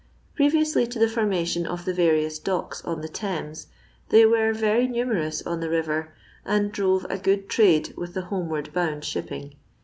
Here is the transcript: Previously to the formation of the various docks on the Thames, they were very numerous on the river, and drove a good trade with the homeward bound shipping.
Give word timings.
Previously 0.33 0.87
to 0.87 0.97
the 0.97 1.07
formation 1.07 1.67
of 1.67 1.85
the 1.85 1.93
various 1.93 2.39
docks 2.39 2.83
on 2.85 3.01
the 3.01 3.07
Thames, 3.07 3.67
they 4.09 4.25
were 4.25 4.51
very 4.51 4.87
numerous 4.87 5.43
on 5.45 5.59
the 5.59 5.69
river, 5.69 6.11
and 6.43 6.71
drove 6.71 7.05
a 7.07 7.19
good 7.19 7.47
trade 7.47 7.93
with 7.95 8.15
the 8.15 8.23
homeward 8.23 8.73
bound 8.73 9.05
shipping. 9.05 9.57